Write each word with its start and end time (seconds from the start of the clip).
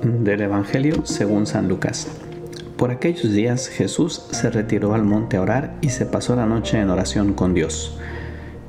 Del 0.00 0.40
Evangelio 0.40 1.04
según 1.04 1.46
San 1.46 1.68
Lucas. 1.68 2.08
Por 2.76 2.90
aquellos 2.90 3.32
días 3.32 3.68
Jesús 3.68 4.26
se 4.30 4.50
retiró 4.50 4.94
al 4.94 5.04
monte 5.04 5.36
a 5.36 5.42
orar 5.42 5.76
y 5.80 5.90
se 5.90 6.06
pasó 6.06 6.34
la 6.34 6.46
noche 6.46 6.80
en 6.80 6.90
oración 6.90 7.34
con 7.34 7.54
Dios. 7.54 7.98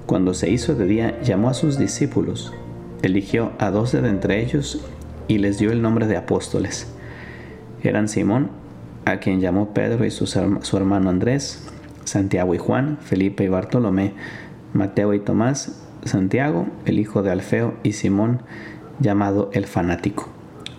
Cuando 0.06 0.34
se 0.34 0.50
hizo 0.50 0.76
de 0.76 0.86
día, 0.86 1.22
llamó 1.22 1.50
a 1.50 1.54
sus 1.54 1.78
discípulos, 1.78 2.54
eligió 3.02 3.54
a 3.58 3.72
doce 3.72 4.02
de 4.02 4.10
entre 4.10 4.44
ellos 4.44 4.86
y 5.28 5.38
les 5.38 5.58
dio 5.58 5.72
el 5.72 5.82
nombre 5.82 6.06
de 6.06 6.18
apóstoles. 6.18 6.94
Eran 7.82 8.08
Simón, 8.08 8.52
a 9.06 9.18
quien 9.18 9.40
llamó 9.40 9.74
Pedro 9.74 10.06
y 10.06 10.12
su, 10.12 10.28
su 10.28 10.78
hermano 10.78 11.10
Andrés, 11.10 11.68
Santiago 12.06 12.54
y 12.54 12.58
Juan, 12.58 12.98
Felipe 13.02 13.44
y 13.44 13.48
Bartolomé, 13.48 14.14
Mateo 14.74 15.14
y 15.14 15.20
Tomás, 15.20 15.82
Santiago, 16.06 16.68
el 16.86 17.00
hijo 17.00 17.24
de 17.24 17.32
Alfeo, 17.32 17.76
y 17.84 17.94
Simón, 17.94 18.42
llamado 19.00 19.50
el 19.54 19.66
fanático. 19.66 20.33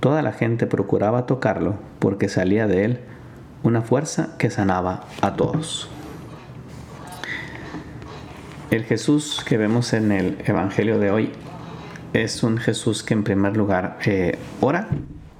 Toda 0.00 0.22
la 0.22 0.32
gente 0.32 0.66
procuraba 0.66 1.26
tocarlo 1.26 1.74
porque 1.98 2.28
salía 2.28 2.66
de 2.66 2.84
él 2.84 3.00
una 3.62 3.82
fuerza 3.82 4.36
que 4.38 4.50
sanaba 4.50 5.04
a 5.20 5.34
todos. 5.34 5.88
El 8.70 8.84
Jesús 8.84 9.42
que 9.46 9.56
vemos 9.56 9.92
en 9.92 10.12
el 10.12 10.38
Evangelio 10.46 10.98
de 10.98 11.10
hoy 11.10 11.32
es 12.12 12.42
un 12.42 12.58
Jesús 12.58 13.02
que 13.02 13.14
en 13.14 13.24
primer 13.24 13.56
lugar 13.56 13.98
eh, 14.04 14.38
ora 14.60 14.88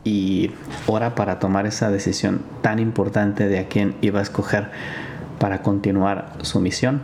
y 0.03 0.51
ora 0.87 1.15
para 1.15 1.39
tomar 1.39 1.67
esa 1.67 1.91
decisión 1.91 2.43
tan 2.63 2.79
importante 2.79 3.47
de 3.47 3.59
a 3.59 3.69
quién 3.69 3.95
iba 4.01 4.19
a 4.19 4.23
escoger 4.23 4.71
para 5.39 5.63
continuar 5.63 6.33
su 6.43 6.61
misión. 6.61 7.03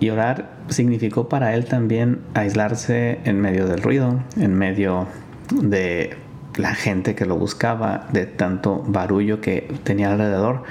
Y 0.00 0.08
orar 0.10 0.50
significó 0.68 1.28
para 1.28 1.54
él 1.54 1.66
también 1.66 2.20
aislarse 2.34 3.20
en 3.24 3.40
medio 3.40 3.66
del 3.66 3.82
ruido, 3.82 4.20
en 4.36 4.54
medio 4.54 5.06
de 5.50 6.16
la 6.56 6.74
gente 6.74 7.14
que 7.14 7.26
lo 7.26 7.36
buscaba, 7.36 8.06
de 8.12 8.26
tanto 8.26 8.82
barullo 8.86 9.40
que 9.40 9.72
tenía 9.84 10.12
alrededor 10.12 10.64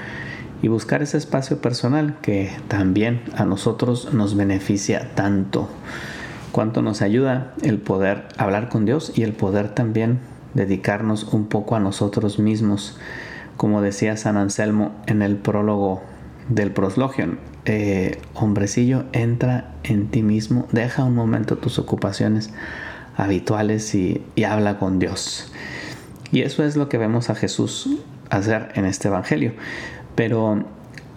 y 0.62 0.68
buscar 0.68 1.02
ese 1.02 1.16
espacio 1.16 1.60
personal 1.60 2.18
que 2.20 2.50
también 2.68 3.22
a 3.36 3.44
nosotros 3.44 4.12
nos 4.12 4.36
beneficia 4.36 5.14
tanto. 5.14 5.68
Cuánto 6.52 6.82
nos 6.82 7.00
ayuda 7.00 7.54
el 7.62 7.78
poder 7.78 8.26
hablar 8.36 8.68
con 8.68 8.84
Dios 8.84 9.12
y 9.14 9.22
el 9.22 9.32
poder 9.32 9.68
también 9.68 10.18
dedicarnos 10.54 11.24
un 11.32 11.46
poco 11.46 11.76
a 11.76 11.80
nosotros 11.80 12.38
mismos. 12.38 12.98
Como 13.56 13.82
decía 13.82 14.16
San 14.16 14.36
Anselmo 14.36 14.92
en 15.06 15.22
el 15.22 15.36
prólogo 15.36 16.02
del 16.48 16.72
proslogion, 16.72 17.38
eh, 17.66 18.20
hombrecillo, 18.34 19.04
entra 19.12 19.74
en 19.84 20.08
ti 20.08 20.22
mismo, 20.22 20.66
deja 20.72 21.04
un 21.04 21.14
momento 21.14 21.56
tus 21.56 21.78
ocupaciones 21.78 22.50
habituales 23.20 23.94
y, 23.94 24.22
habla 24.44 24.78
con 24.78 24.98
Dios. 24.98 25.52
Y 26.32 26.40
eso 26.42 26.64
es 26.64 26.76
lo 26.76 26.88
que 26.88 26.98
vemos 26.98 27.28
a 27.28 27.34
Jesús 27.34 27.88
hacer 28.30 28.72
en 28.74 28.86
este 28.86 29.08
Evangelio. 29.08 29.52
Pero 30.14 30.64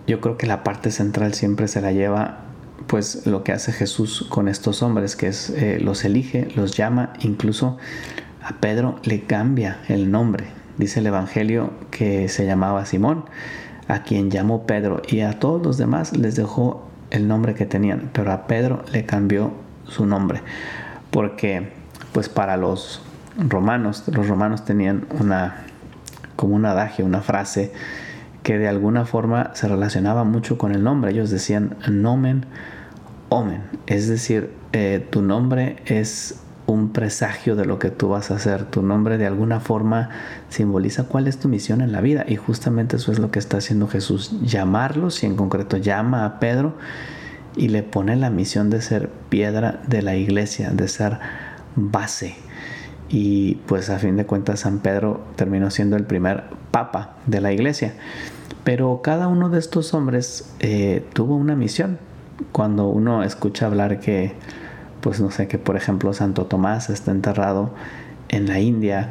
yo 0.05 0.19
creo 0.19 0.37
que 0.37 0.45
la 0.45 0.63
parte 0.63 0.91
central 0.91 1.33
siempre 1.33 1.67
se 1.67 1.81
la 1.81 1.91
lleva 1.91 2.39
pues 2.87 3.25
lo 3.25 3.43
que 3.43 3.53
hace 3.53 3.71
Jesús 3.71 4.25
con 4.29 4.49
estos 4.49 4.83
hombres, 4.83 5.15
que 5.15 5.27
es 5.27 5.49
eh, 5.51 5.79
los 5.79 6.03
elige, 6.03 6.49
los 6.55 6.75
llama, 6.75 7.13
incluso 7.21 7.77
a 8.43 8.59
Pedro 8.59 8.99
le 9.03 9.21
cambia 9.21 9.79
el 9.87 10.11
nombre. 10.11 10.45
Dice 10.77 10.99
el 10.99 11.07
Evangelio 11.07 11.71
que 11.91 12.27
se 12.27 12.45
llamaba 12.45 12.85
Simón, 12.85 13.25
a 13.87 14.03
quien 14.03 14.29
llamó 14.29 14.65
Pedro, 14.65 15.01
y 15.07 15.21
a 15.21 15.39
todos 15.39 15.63
los 15.63 15.77
demás 15.77 16.17
les 16.17 16.35
dejó 16.35 16.85
el 17.11 17.27
nombre 17.27 17.53
que 17.53 17.65
tenían, 17.65 18.09
pero 18.11 18.33
a 18.33 18.47
Pedro 18.47 18.83
le 18.91 19.05
cambió 19.05 19.53
su 19.85 20.05
nombre, 20.05 20.41
porque 21.11 21.82
pues 22.13 22.29
para 22.29 22.57
los 22.57 23.01
romanos, 23.37 24.03
los 24.07 24.27
romanos 24.27 24.63
tenían 24.65 25.07
una, 25.19 25.65
como 26.35 26.55
un 26.55 26.65
adagio, 26.65 27.05
una 27.05 27.21
frase 27.21 27.73
que 28.43 28.57
de 28.57 28.67
alguna 28.67 29.05
forma 29.05 29.51
se 29.53 29.67
relacionaba 29.67 30.23
mucho 30.23 30.57
con 30.57 30.73
el 30.73 30.83
nombre. 30.83 31.11
Ellos 31.11 31.29
decían 31.29 31.77
nomen 31.89 32.45
omen, 33.29 33.63
es 33.87 34.07
decir, 34.07 34.51
eh, 34.73 35.05
tu 35.09 35.21
nombre 35.21 35.77
es 35.85 36.39
un 36.65 36.93
presagio 36.93 37.55
de 37.55 37.65
lo 37.65 37.79
que 37.79 37.89
tú 37.89 38.09
vas 38.09 38.31
a 38.31 38.35
hacer. 38.35 38.65
Tu 38.65 38.81
nombre 38.81 39.17
de 39.17 39.25
alguna 39.25 39.59
forma 39.59 40.09
simboliza 40.49 41.05
cuál 41.05 41.27
es 41.27 41.39
tu 41.39 41.49
misión 41.49 41.81
en 41.81 41.91
la 41.91 42.01
vida 42.01 42.25
y 42.27 42.35
justamente 42.35 42.97
eso 42.97 43.11
es 43.11 43.19
lo 43.19 43.31
que 43.31 43.39
está 43.39 43.57
haciendo 43.57 43.87
Jesús, 43.87 44.39
llamarlos 44.43 45.23
y 45.23 45.25
en 45.25 45.35
concreto 45.35 45.77
llama 45.77 46.25
a 46.25 46.39
Pedro 46.39 46.75
y 47.55 47.69
le 47.69 47.83
pone 47.83 48.15
la 48.15 48.29
misión 48.29 48.69
de 48.69 48.81
ser 48.81 49.09
piedra 49.29 49.81
de 49.87 50.01
la 50.01 50.15
iglesia, 50.15 50.71
de 50.71 50.87
ser 50.87 51.19
base 51.75 52.35
y 53.09 53.55
pues 53.67 53.89
a 53.89 53.99
fin 53.99 54.17
de 54.17 54.25
cuentas 54.25 54.61
San 54.61 54.79
Pedro 54.79 55.21
terminó 55.35 55.69
siendo 55.69 55.95
el 55.95 56.05
primer 56.05 56.45
papa 56.71 57.15
de 57.27 57.41
la 57.41 57.51
iglesia. 57.53 57.93
Pero 58.63 59.01
cada 59.03 59.27
uno 59.27 59.49
de 59.49 59.59
estos 59.59 59.93
hombres 59.93 60.51
eh, 60.59 61.05
tuvo 61.13 61.35
una 61.35 61.55
misión. 61.55 61.99
Cuando 62.51 62.87
uno 62.87 63.23
escucha 63.23 63.67
hablar 63.67 63.99
que, 63.99 64.33
pues 65.01 65.19
no 65.19 65.29
sé, 65.31 65.47
que 65.47 65.57
por 65.57 65.75
ejemplo 65.75 66.13
Santo 66.13 66.45
Tomás 66.45 66.89
está 66.89 67.11
enterrado 67.11 67.71
en 68.29 68.47
la 68.47 68.59
India 68.59 69.09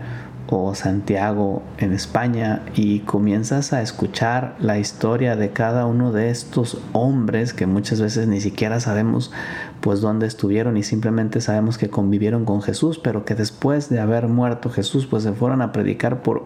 o 0.61 0.75
Santiago 0.75 1.63
en 1.79 1.93
España 1.93 2.63
y 2.75 3.01
comienzas 3.01 3.73
a 3.73 3.83
escuchar 3.83 4.57
la 4.61 4.79
historia 4.79 5.37
de 5.37 5.51
cada 5.51 5.87
uno 5.87 6.13
de 6.13 6.31
estos 6.31 6.79
hombres 6.93 7.55
que 7.55 7.67
muchas 7.67 8.01
veces 8.01 8.29
ni 8.29 8.41
siquiera 8.41 8.81
sabemos 8.81 9.33
pues 9.81 10.01
dónde 10.01 10.27
estuvieron 10.27 10.77
y 10.77 10.83
simplemente 10.83 11.41
sabemos 11.41 11.79
que 11.79 11.91
convivieron 11.91 12.45
con 12.45 12.63
Jesús, 12.63 12.99
pero 12.99 13.25
que 13.25 13.35
después 13.35 13.89
de 13.89 14.01
haber 14.01 14.29
muerto 14.29 14.71
Jesús 14.71 15.07
pues 15.07 15.23
se 15.23 15.33
fueron 15.33 15.63
a 15.63 15.73
predicar 15.73 16.23
por 16.23 16.45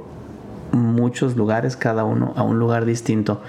muchos 0.72 1.36
lugares, 1.36 1.76
cada 1.76 2.04
uno 2.04 2.32
a 2.36 2.42
un 2.42 2.58
lugar 2.58 2.84
distinto. 2.84 3.40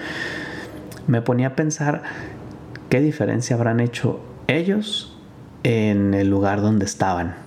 Me 1.08 1.22
ponía 1.22 1.48
a 1.48 1.56
pensar 1.56 2.04
qué 2.90 3.00
diferencia 3.00 3.56
habrán 3.56 3.80
hecho 3.80 4.20
ellos 4.48 5.18
en 5.64 6.14
el 6.14 6.30
lugar 6.30 6.62
donde 6.62 6.86
estaban 6.86 7.47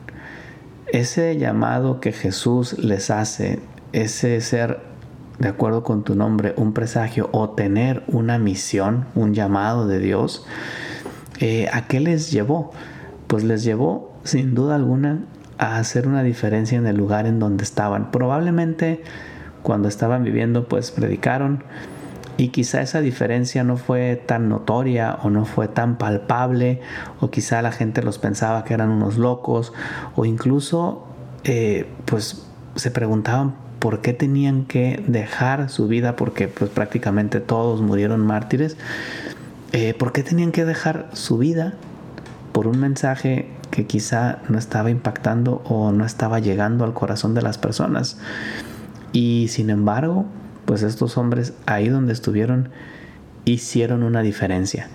ese 0.92 1.36
llamado 1.36 2.00
que 2.00 2.12
Jesús 2.12 2.78
les 2.78 3.10
hace, 3.10 3.60
ese 3.92 4.40
ser, 4.40 4.80
de 5.38 5.48
acuerdo 5.48 5.82
con 5.82 6.04
tu 6.04 6.14
nombre, 6.14 6.54
un 6.56 6.72
presagio 6.72 7.28
o 7.32 7.50
tener 7.50 8.02
una 8.08 8.38
misión, 8.38 9.06
un 9.14 9.34
llamado 9.34 9.86
de 9.86 9.98
Dios, 9.98 10.46
eh, 11.40 11.68
¿a 11.72 11.86
qué 11.86 12.00
les 12.00 12.30
llevó? 12.30 12.72
Pues 13.26 13.44
les 13.44 13.64
llevó, 13.64 14.12
sin 14.24 14.54
duda 14.54 14.74
alguna, 14.74 15.24
a 15.58 15.78
hacer 15.78 16.06
una 16.08 16.22
diferencia 16.22 16.78
en 16.78 16.86
el 16.86 16.96
lugar 16.96 17.26
en 17.26 17.38
donde 17.38 17.64
estaban. 17.64 18.10
Probablemente 18.10 19.02
cuando 19.62 19.88
estaban 19.88 20.24
viviendo, 20.24 20.68
pues 20.68 20.90
predicaron, 20.90 21.64
y 22.36 22.48
quizá 22.48 22.80
esa 22.80 23.00
diferencia 23.00 23.64
no 23.64 23.76
fue 23.76 24.16
tan 24.16 24.48
notoria 24.48 25.18
o 25.22 25.30
no 25.30 25.44
fue 25.44 25.68
tan 25.68 25.98
palpable 25.98 26.80
o 27.20 27.30
quizá 27.30 27.60
la 27.62 27.72
gente 27.72 28.02
los 28.02 28.18
pensaba 28.18 28.64
que 28.64 28.74
eran 28.74 28.90
unos 28.90 29.18
locos 29.18 29.72
o 30.16 30.24
incluso 30.24 31.06
eh, 31.44 31.86
pues 32.06 32.46
se 32.76 32.90
preguntaban 32.90 33.54
por 33.78 34.00
qué 34.00 34.12
tenían 34.12 34.64
que 34.64 35.02
dejar 35.06 35.70
su 35.70 35.88
vida 35.88 36.16
porque 36.16 36.48
pues 36.48 36.70
prácticamente 36.70 37.40
todos 37.40 37.80
murieron 37.80 38.24
mártires. 38.24 38.76
Eh, 39.72 39.94
por 39.94 40.12
qué 40.12 40.22
tenían 40.22 40.52
que 40.52 40.64
dejar 40.64 41.08
su 41.12 41.38
vida 41.38 41.74
por 42.52 42.66
un 42.66 42.78
mensaje 42.78 43.48
que 43.70 43.86
quizá 43.86 44.38
no 44.48 44.58
estaba 44.58 44.90
impactando 44.90 45.62
o 45.64 45.92
no 45.92 46.04
estaba 46.04 46.40
llegando 46.40 46.84
al 46.84 46.92
corazón 46.92 47.34
de 47.34 47.42
las 47.42 47.56
personas 47.56 48.18
y 49.12 49.46
sin 49.48 49.70
embargo 49.70 50.26
pues 50.64 50.82
estos 50.82 51.16
hombres 51.16 51.54
ahí 51.66 51.88
donde 51.88 52.12
estuvieron 52.12 52.70
hicieron 53.44 54.02
una 54.02 54.22
diferencia. 54.22 54.88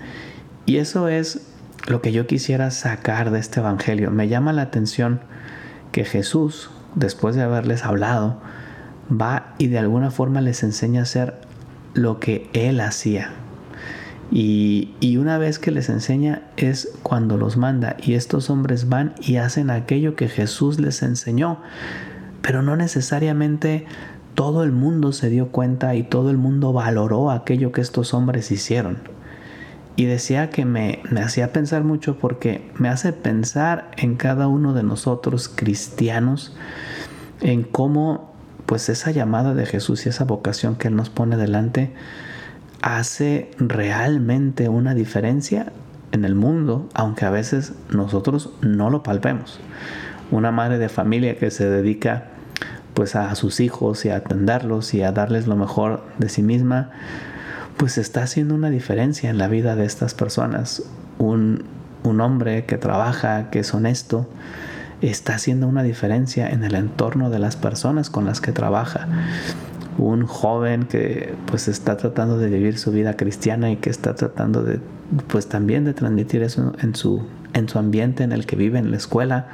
Y 0.65 0.77
eso 0.77 1.07
es 1.07 1.41
lo 1.87 2.01
que 2.01 2.11
yo 2.11 2.27
quisiera 2.27 2.71
sacar 2.71 3.31
de 3.31 3.39
este 3.39 3.59
Evangelio. 3.59 4.11
Me 4.11 4.27
llama 4.27 4.53
la 4.53 4.63
atención 4.63 5.21
que 5.91 6.05
Jesús, 6.05 6.69
después 6.95 7.35
de 7.35 7.43
haberles 7.43 7.83
hablado, 7.85 8.41
va 9.09 9.53
y 9.57 9.67
de 9.67 9.79
alguna 9.79 10.11
forma 10.11 10.41
les 10.41 10.63
enseña 10.63 11.01
a 11.01 11.03
hacer 11.03 11.35
lo 11.93 12.19
que 12.19 12.49
Él 12.53 12.79
hacía. 12.81 13.33
Y, 14.31 14.95
y, 14.99 15.17
una 15.17 15.37
vez 15.37 15.59
que 15.59 15.69
les 15.69 15.87
enseña 15.87 16.41
es 16.57 16.89
cuando 17.03 17.37
los 17.37 17.57
manda. 17.57 17.95
Y 18.01 18.15
estos 18.15 18.49
hombres 18.49 18.89
van 18.89 19.13
y 19.21 19.35
hacen 19.35 19.69
aquello 19.69 20.15
que 20.15 20.27
Jesús 20.27 20.79
les 20.79 21.03
enseñó. 21.03 21.61
Pero 22.41 22.63
no 22.63 22.75
necesariamente 22.75 23.85
todo 24.35 24.63
el 24.63 24.71
mundo 24.71 25.13
se 25.13 25.29
dio 25.29 25.47
cuenta 25.47 25.95
y 25.95 26.03
todo 26.03 26.29
el 26.29 26.37
mundo 26.37 26.73
valoró 26.73 27.31
aquello 27.31 27.71
que 27.71 27.81
estos 27.81 28.13
hombres 28.13 28.51
hicieron. 28.51 28.97
Y 29.95 30.05
decía 30.05 30.49
que 30.49 30.65
me, 30.65 30.99
me, 31.09 31.21
hacía 31.21 31.53
pensar 31.53 31.85
mucho 31.85 32.19
porque 32.19 32.69
me 32.77 32.89
hace 32.89 33.13
pensar 33.13 33.89
en 33.95 34.17
cada 34.17 34.47
uno 34.47 34.73
de 34.73 34.83
nosotros 34.83 35.47
cristianos, 35.47 36.53
en 37.39 37.63
cómo 37.63 38.33
pues 38.65 38.89
esa 38.89 39.11
llamada 39.11 39.53
de 39.53 39.65
Jesús 39.65 40.05
y 40.05 40.09
esa 40.09 40.25
vocación 40.25 40.75
que 40.75 40.89
Él 40.89 40.95
nos 40.95 41.09
pone 41.09 41.37
delante 41.37 41.93
hace 42.81 43.51
realmente 43.57 44.67
una 44.67 44.93
diferencia 44.93 45.71
en 46.11 46.25
el 46.25 46.35
mundo, 46.35 46.89
aunque 46.93 47.25
a 47.25 47.29
veces 47.29 47.73
nosotros 47.89 48.51
no 48.61 48.89
lo 48.89 49.01
palpemos. 49.01 49.59
Una 50.29 50.51
madre 50.51 50.77
de 50.77 50.89
familia 50.89 51.37
que 51.37 51.51
se 51.51 51.69
dedica 51.69 52.34
pues 52.95 53.15
a 53.15 53.35
sus 53.35 53.59
hijos 53.59 54.05
y 54.05 54.09
a 54.09 54.15
atenderlos 54.15 54.93
y 54.95 55.03
a 55.03 55.11
darles 55.11 55.45
lo 55.45 55.55
mejor 55.55 56.03
de 56.17 56.29
sí 56.29 56.41
misma, 56.41 56.89
pues 57.77 57.99
está 57.99 58.23
haciendo 58.23 58.55
una 58.55 58.71
diferencia 58.71 59.29
en 59.29 59.37
la 59.37 59.47
vida 59.47 59.75
de 59.75 59.85
estas 59.85 60.15
personas. 60.15 60.81
Un, 61.19 61.65
un 62.03 62.21
hombre 62.21 62.65
que 62.65 62.77
trabaja, 62.77 63.51
que 63.51 63.59
es 63.59 63.73
honesto, 63.73 64.27
está 65.01 65.35
haciendo 65.35 65.67
una 65.67 65.83
diferencia 65.83 66.49
en 66.49 66.63
el 66.63 66.73
entorno 66.75 67.29
de 67.29 67.39
las 67.39 67.57
personas 67.57 68.09
con 68.09 68.25
las 68.25 68.41
que 68.41 68.51
trabaja. 68.51 69.07
Un 69.97 70.25
joven 70.25 70.85
que 70.85 71.35
pues 71.45 71.67
está 71.67 71.97
tratando 71.97 72.37
de 72.37 72.49
vivir 72.49 72.77
su 72.77 72.91
vida 72.91 73.15
cristiana 73.15 73.71
y 73.71 73.77
que 73.77 73.89
está 73.89 74.15
tratando 74.15 74.63
de 74.63 74.79
pues 75.27 75.47
también 75.47 75.85
de 75.85 75.93
transmitir 75.93 76.41
eso 76.43 76.73
en 76.81 76.95
su, 76.95 77.21
en 77.53 77.69
su 77.69 77.77
ambiente 77.77 78.23
en 78.23 78.31
el 78.31 78.45
que 78.45 78.55
vive, 78.55 78.79
en 78.79 78.91
la 78.91 78.97
escuela. 78.97 79.47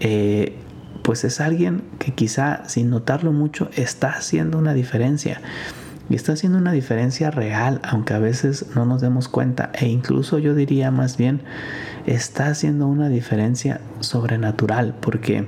Eh, 0.00 0.56
pues 1.02 1.24
es 1.24 1.40
alguien 1.40 1.82
que 1.98 2.12
quizá 2.12 2.68
sin 2.68 2.90
notarlo 2.90 3.32
mucho 3.32 3.70
está 3.76 4.10
haciendo 4.10 4.58
una 4.58 4.74
diferencia. 4.74 5.40
Y 6.10 6.14
está 6.14 6.32
haciendo 6.32 6.58
una 6.58 6.72
diferencia 6.72 7.30
real, 7.30 7.80
aunque 7.82 8.14
a 8.14 8.18
veces 8.18 8.66
no 8.74 8.86
nos 8.86 9.02
demos 9.02 9.28
cuenta. 9.28 9.70
E 9.74 9.88
incluso 9.88 10.38
yo 10.38 10.54
diría 10.54 10.90
más 10.90 11.18
bien, 11.18 11.42
está 12.06 12.46
haciendo 12.46 12.86
una 12.86 13.08
diferencia 13.08 13.80
sobrenatural, 14.00 14.94
porque 15.00 15.46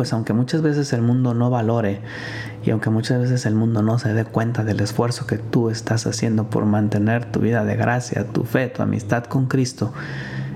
pues 0.00 0.14
aunque 0.14 0.32
muchas 0.32 0.62
veces 0.62 0.94
el 0.94 1.02
mundo 1.02 1.34
no 1.34 1.50
valore 1.50 2.00
y 2.64 2.70
aunque 2.70 2.88
muchas 2.88 3.20
veces 3.20 3.44
el 3.44 3.54
mundo 3.54 3.82
no 3.82 3.98
se 3.98 4.14
dé 4.14 4.24
cuenta 4.24 4.64
del 4.64 4.80
esfuerzo 4.80 5.26
que 5.26 5.36
tú 5.36 5.68
estás 5.68 6.06
haciendo 6.06 6.48
por 6.48 6.64
mantener 6.64 7.30
tu 7.30 7.40
vida 7.40 7.66
de 7.66 7.76
gracia, 7.76 8.24
tu 8.24 8.44
fe, 8.44 8.68
tu 8.68 8.80
amistad 8.80 9.24
con 9.24 9.44
Cristo, 9.44 9.92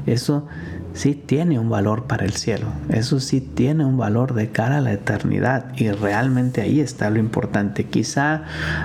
eso 0.06 0.46
sí 0.94 1.14
tiene 1.14 1.58
un 1.58 1.68
valor 1.68 2.04
para 2.04 2.24
el 2.24 2.32
cielo, 2.32 2.68
eso 2.88 3.20
sí 3.20 3.42
tiene 3.42 3.84
un 3.84 3.98
valor 3.98 4.32
de 4.32 4.48
cara 4.48 4.78
a 4.78 4.80
la 4.80 4.92
eternidad. 4.92 5.66
Y 5.76 5.90
realmente 5.90 6.62
ahí 6.62 6.80
está 6.80 7.10
lo 7.10 7.18
importante. 7.18 7.84
Quizá 7.84 8.44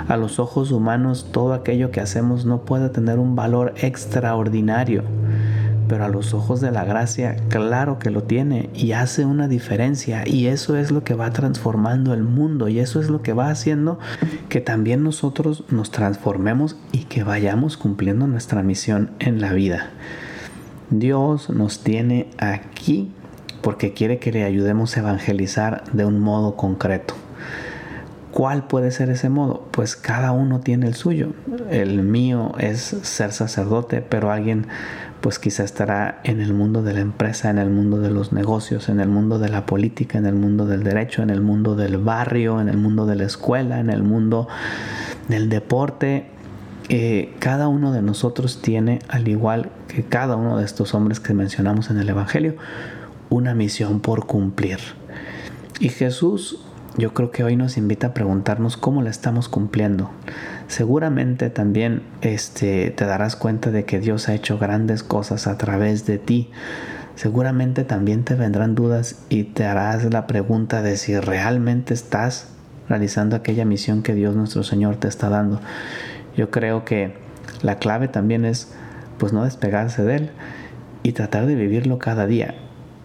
a 0.10 0.18
los 0.18 0.40
ojos 0.40 0.72
humanos 0.72 1.30
todo 1.32 1.54
aquello 1.54 1.90
que 1.92 2.02
hacemos 2.02 2.44
no 2.46 2.66
pueda 2.66 2.92
tener 2.92 3.18
un 3.18 3.38
valor 3.38 3.76
extraordinario, 3.78 5.04
pero 5.90 6.06
a 6.06 6.08
los 6.08 6.34
ojos 6.34 6.62
de 6.62 6.72
la 6.72 6.86
gracia 6.86 7.36
claro 7.50 7.98
que 7.98 8.12
lo 8.12 8.24
tiene 8.24 8.70
y 8.76 8.94
hace 8.94 9.26
una 9.26 9.48
diferencia 9.48 10.24
y 10.26 10.46
eso 10.48 10.78
es 10.78 10.92
lo 10.92 11.04
que 11.04 11.16
va 11.16 11.32
transformando 11.32 12.14
el 12.14 12.24
mundo 12.24 12.70
y 12.70 12.80
eso 12.80 13.02
es 13.02 13.10
lo 13.10 13.24
que 13.24 13.34
va 13.34 13.50
haciendo 13.50 14.00
que 14.48 14.62
también 14.62 15.04
nosotros 15.04 15.64
nos 15.70 15.90
transformemos 15.90 16.78
y 16.92 17.06
que 17.06 17.24
vayamos 17.24 17.76
cumpliendo 17.76 18.28
nuestra 18.28 18.62
misión 18.62 19.12
en 19.20 19.42
la 19.42 19.52
vida. 19.52 19.90
Dios 20.92 21.50
nos 21.50 21.84
tiene 21.84 22.30
aquí 22.38 23.12
porque 23.62 23.94
quiere 23.94 24.20
que 24.20 24.32
le 24.32 24.44
ayudemos 24.44 24.96
a 24.96 25.02
evangelizar 25.02 25.84
de 25.92 26.06
un 26.06 26.20
modo 26.20 26.56
concreto. 26.56 27.16
¿Cuál 28.32 28.68
puede 28.68 28.92
ser 28.92 29.10
ese 29.10 29.30
modo? 29.30 29.68
Pues 29.72 29.96
cada 29.96 30.32
uno 30.32 30.60
tiene 30.60 30.88
el 30.88 30.94
suyo. 30.94 31.34
El 31.72 32.04
mío 32.04 32.54
es 32.60 32.80
ser 32.80 33.32
sacerdote, 33.32 34.02
pero 34.02 34.32
alguien 34.32 34.68
pues 35.22 35.40
quizá 35.40 35.64
estará 35.64 36.22
en 36.24 36.40
el 36.40 36.54
mundo 36.54 36.82
de 36.84 36.94
la 36.94 37.02
empresa, 37.02 37.50
en 37.50 37.58
el 37.58 37.70
mundo 37.70 38.00
de 38.00 38.10
los 38.10 38.32
negocios, 38.32 38.90
en 38.90 39.00
el 39.00 39.10
mundo 39.10 39.40
de 39.40 39.50
la 39.50 39.66
política, 39.66 40.18
en 40.18 40.26
el 40.26 40.36
mundo 40.36 40.66
del 40.66 40.84
derecho, 40.84 41.22
en 41.22 41.30
el 41.30 41.42
mundo 41.42 41.76
del 41.76 41.98
barrio, 41.98 42.62
en 42.62 42.70
el 42.70 42.78
mundo 42.78 43.06
de 43.06 43.16
la 43.16 43.26
escuela, 43.26 43.80
en 43.80 43.90
el 43.90 44.04
mundo 44.04 44.48
del 45.28 45.50
deporte, 45.50 46.28
eh, 46.90 47.36
cada 47.40 47.68
uno 47.68 47.92
de 47.92 48.02
nosotros 48.02 48.62
tiene, 48.62 49.00
al 49.10 49.28
igual 49.28 49.70
que 49.88 50.04
cada 50.04 50.36
uno 50.36 50.58
de 50.58 50.66
estos 50.66 50.96
hombres 50.96 51.20
que 51.20 51.34
mencionamos 51.34 51.92
en 51.92 52.00
el 52.00 52.10
Evangelio, 52.10 52.56
una 53.30 53.54
misión 53.54 54.00
por 54.00 54.26
cumplir. 54.26 54.80
Y 55.80 55.90
Jesús 55.90 56.60
yo 56.98 57.14
creo 57.14 57.32
que 57.32 57.44
hoy 57.44 57.56
nos 57.56 57.78
invita 57.78 58.08
a 58.08 58.14
preguntarnos 58.14 58.76
cómo 58.76 59.02
la 59.02 59.10
estamos 59.10 59.48
cumpliendo. 59.48 60.10
Seguramente 60.70 61.50
también 61.50 62.04
este, 62.22 62.92
te 62.92 63.06
darás 63.06 63.36
cuenta 63.36 63.72
de 63.72 63.86
que 63.86 64.00
Dios 64.00 64.30
ha 64.30 64.36
hecho 64.36 64.60
grandes 64.60 65.02
cosas 65.02 65.48
a 65.48 65.58
través 65.58 66.06
de 66.06 66.20
ti. 66.20 66.52
Seguramente 67.16 67.84
también 67.84 68.24
te 68.24 68.36
vendrán 68.36 68.76
dudas 68.76 69.16
y 69.30 69.46
te 69.46 69.66
harás 69.66 70.04
la 70.14 70.28
pregunta 70.28 70.84
de 70.84 70.96
si 70.96 71.20
realmente 71.20 71.96
estás 71.96 72.50
realizando 72.88 73.36
aquella 73.36 73.66
misión 73.66 74.04
que 74.04 74.14
Dios 74.14 74.36
nuestro 74.36 74.62
Señor 74.62 74.98
te 74.98 75.08
está 75.08 75.30
dando. 75.30 75.60
Yo 76.38 76.52
creo 76.52 76.86
que 76.86 77.16
la 77.64 77.80
clave 77.80 78.08
también 78.08 78.46
es 78.46 78.72
pues 79.18 79.34
no 79.34 79.46
despegarse 79.46 80.04
de 80.04 80.16
él 80.18 80.30
y 81.02 81.14
tratar 81.14 81.48
de 81.48 81.56
vivirlo 81.56 81.98
cada 81.98 82.28
día 82.28 82.54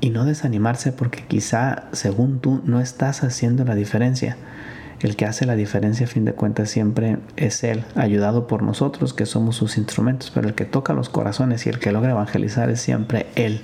y 0.02 0.10
no 0.10 0.26
desanimarse 0.26 0.92
porque 0.92 1.24
quizá 1.26 1.84
según 1.92 2.40
tú 2.40 2.60
no 2.66 2.80
estás 2.80 3.24
haciendo 3.24 3.64
la 3.64 3.74
diferencia. 3.74 4.36
El 5.04 5.16
que 5.16 5.26
hace 5.26 5.44
la 5.44 5.54
diferencia 5.54 6.06
a 6.06 6.08
fin 6.08 6.24
de 6.24 6.32
cuentas 6.32 6.70
siempre 6.70 7.18
es 7.36 7.62
Él, 7.62 7.84
ayudado 7.94 8.46
por 8.46 8.62
nosotros 8.62 9.12
que 9.12 9.26
somos 9.26 9.54
sus 9.54 9.76
instrumentos, 9.76 10.30
pero 10.34 10.48
el 10.48 10.54
que 10.54 10.64
toca 10.64 10.94
los 10.94 11.10
corazones 11.10 11.66
y 11.66 11.68
el 11.68 11.78
que 11.78 11.92
logra 11.92 12.12
evangelizar 12.12 12.70
es 12.70 12.80
siempre 12.80 13.26
Él. 13.34 13.60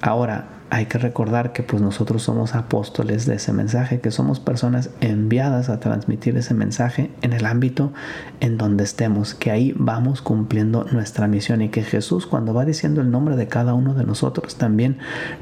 Ahora, 0.00 0.48
hay 0.70 0.86
que 0.86 0.96
recordar 0.96 1.52
que 1.52 1.62
pues 1.62 1.82
nosotros 1.82 2.22
somos 2.22 2.54
apóstoles 2.54 3.26
de 3.26 3.34
ese 3.34 3.52
mensaje, 3.52 4.00
que 4.00 4.10
somos 4.10 4.40
personas 4.40 4.88
enviadas 5.02 5.68
a 5.68 5.80
transmitir 5.80 6.34
ese 6.38 6.54
mensaje 6.54 7.10
en 7.20 7.34
el 7.34 7.44
ámbito 7.44 7.92
en 8.40 8.56
donde 8.56 8.84
estemos, 8.84 9.34
que 9.34 9.50
ahí 9.50 9.74
vamos 9.76 10.22
cumpliendo 10.22 10.84
nuestra 10.84 11.28
misión 11.28 11.60
y 11.60 11.68
que 11.68 11.82
Jesús 11.82 12.26
cuando 12.26 12.54
va 12.54 12.64
diciendo 12.64 13.02
el 13.02 13.10
nombre 13.10 13.36
de 13.36 13.48
cada 13.48 13.74
uno 13.74 13.92
de 13.92 14.04
nosotros 14.04 14.56
también 14.56 14.96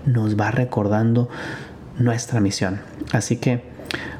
nos 0.05 0.37
va 0.37 0.51
recordando 0.51 1.29
nuestra 1.97 2.41
misión. 2.41 2.81
Así 3.13 3.37
que 3.37 3.75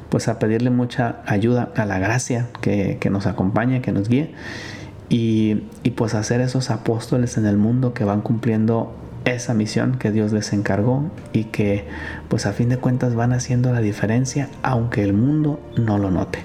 pues 0.09 0.27
a 0.27 0.39
pedirle 0.39 0.69
mucha 0.69 1.17
ayuda 1.25 1.71
a 1.75 1.85
la 1.85 1.99
gracia 1.99 2.47
que, 2.61 2.99
nos 3.11 3.25
acompañe, 3.25 3.81
que 3.81 3.91
nos 3.91 4.09
guíe 4.09 4.33
y, 5.09 5.63
y 5.83 5.91
pues 5.91 6.13
hacer 6.13 6.41
esos 6.41 6.69
apóstoles 6.69 7.37
en 7.37 7.45
el 7.45 7.57
mundo 7.57 7.93
que 7.93 8.03
van 8.03 8.21
cumpliendo 8.21 8.93
esa 9.25 9.53
misión 9.53 9.97
que 9.97 10.11
Dios 10.11 10.31
les 10.31 10.53
encargó 10.53 11.09
y 11.33 11.45
que 11.45 11.85
pues 12.29 12.45
a 12.45 12.53
fin 12.53 12.69
de 12.69 12.77
cuentas 12.77 13.15
van 13.15 13.33
haciendo 13.33 13.71
la 13.73 13.81
diferencia 13.81 14.49
aunque 14.63 15.03
el 15.03 15.13
mundo 15.13 15.59
no 15.77 15.97
lo 15.97 16.11
note. 16.11 16.39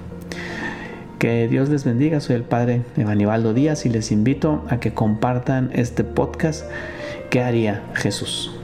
Que 1.19 1.47
Dios 1.47 1.69
les 1.69 1.85
bendiga, 1.85 2.19
soy 2.19 2.35
el 2.35 2.43
Padre 2.43 2.83
Evanibaldo 2.97 3.55
Díaz 3.55 3.87
y 3.87 3.89
les 3.89 4.11
invito 4.11 4.65
a 4.69 4.81
que 4.81 4.93
compartan 4.93 5.71
este 5.73 6.03
podcast. 6.03 6.65
¿Qué 7.31 7.43
haría 7.43 7.85
Jesús? 7.95 8.62